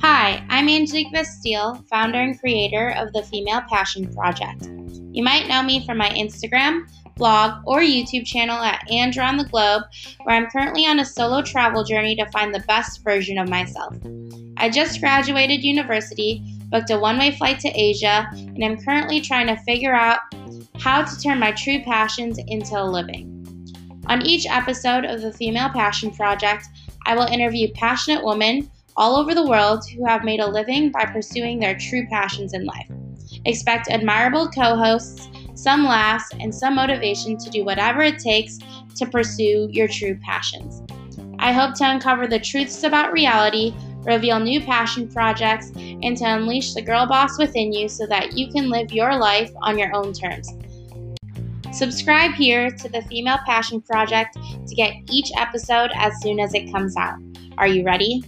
Hi, 0.00 0.44
I'm 0.48 0.68
Angelique 0.68 1.14
Vestil, 1.14 1.86
founder 1.88 2.18
and 2.18 2.40
creator 2.40 2.88
of 2.96 3.12
the 3.12 3.22
Female 3.22 3.62
Passion 3.70 4.12
Project. 4.12 4.68
You 5.12 5.22
might 5.22 5.46
know 5.46 5.62
me 5.62 5.86
from 5.86 5.98
my 5.98 6.08
Instagram, 6.08 6.90
blog, 7.14 7.62
or 7.64 7.78
YouTube 7.78 8.26
channel 8.26 8.56
at 8.56 8.84
Ang 8.90 9.16
Around 9.16 9.36
the 9.36 9.44
Globe, 9.44 9.84
where 10.24 10.34
I'm 10.34 10.50
currently 10.50 10.84
on 10.84 10.98
a 10.98 11.04
solo 11.04 11.42
travel 11.42 11.84
journey 11.84 12.16
to 12.16 12.28
find 12.30 12.52
the 12.52 12.64
best 12.66 13.04
version 13.04 13.38
of 13.38 13.48
myself. 13.48 13.96
I 14.56 14.68
just 14.68 14.98
graduated 14.98 15.62
university, 15.62 16.42
booked 16.70 16.90
a 16.90 16.98
one 16.98 17.18
way 17.18 17.36
flight 17.36 17.60
to 17.60 17.68
Asia, 17.68 18.28
and 18.32 18.64
I'm 18.64 18.82
currently 18.82 19.20
trying 19.20 19.46
to 19.46 19.56
figure 19.62 19.94
out 19.94 20.18
how 20.80 21.04
to 21.04 21.20
turn 21.20 21.38
my 21.38 21.52
true 21.52 21.84
passions 21.84 22.40
into 22.48 22.74
a 22.74 22.82
living. 22.82 23.41
On 24.06 24.20
each 24.22 24.46
episode 24.46 25.04
of 25.04 25.22
the 25.22 25.32
Female 25.32 25.68
Passion 25.68 26.10
Project, 26.10 26.66
I 27.06 27.14
will 27.14 27.26
interview 27.26 27.68
passionate 27.72 28.24
women 28.24 28.70
all 28.96 29.16
over 29.16 29.34
the 29.34 29.46
world 29.46 29.84
who 29.88 30.04
have 30.04 30.24
made 30.24 30.40
a 30.40 30.46
living 30.46 30.90
by 30.90 31.04
pursuing 31.06 31.58
their 31.58 31.76
true 31.76 32.06
passions 32.10 32.52
in 32.52 32.64
life. 32.64 32.88
Expect 33.44 33.88
admirable 33.88 34.48
co 34.48 34.76
hosts, 34.76 35.28
some 35.54 35.84
laughs, 35.84 36.30
and 36.40 36.54
some 36.54 36.74
motivation 36.74 37.38
to 37.38 37.50
do 37.50 37.64
whatever 37.64 38.02
it 38.02 38.18
takes 38.18 38.58
to 38.96 39.06
pursue 39.06 39.68
your 39.70 39.88
true 39.88 40.18
passions. 40.22 40.82
I 41.38 41.52
hope 41.52 41.74
to 41.76 41.90
uncover 41.90 42.26
the 42.26 42.40
truths 42.40 42.82
about 42.82 43.12
reality, 43.12 43.72
reveal 44.02 44.40
new 44.40 44.60
passion 44.60 45.08
projects, 45.08 45.70
and 45.76 46.16
to 46.16 46.24
unleash 46.24 46.74
the 46.74 46.82
girl 46.82 47.06
boss 47.06 47.38
within 47.38 47.72
you 47.72 47.88
so 47.88 48.06
that 48.06 48.36
you 48.36 48.50
can 48.50 48.68
live 48.68 48.92
your 48.92 49.16
life 49.16 49.50
on 49.62 49.78
your 49.78 49.94
own 49.94 50.12
terms. 50.12 50.48
Subscribe 51.72 52.32
here 52.32 52.70
to 52.70 52.88
the 52.88 53.00
Female 53.02 53.38
Passion 53.46 53.80
Project 53.80 54.36
to 54.66 54.74
get 54.74 54.92
each 55.10 55.30
episode 55.38 55.90
as 55.94 56.12
soon 56.20 56.38
as 56.38 56.52
it 56.52 56.70
comes 56.70 56.94
out. 56.98 57.18
Are 57.56 57.66
you 57.66 57.82
ready? 57.82 58.22